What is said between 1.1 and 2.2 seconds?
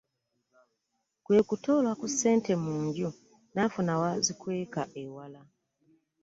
Kwe kutoola ku